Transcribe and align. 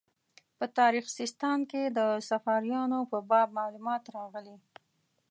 په 0.57 0.65
تاریخ 0.77 1.05
سیستان 1.19 1.59
کې 1.71 1.81
د 1.97 1.99
صفاریانو 2.29 2.99
په 3.11 3.17
باب 3.29 3.47
معلومات 3.59 4.03
راغلي. 4.15 4.57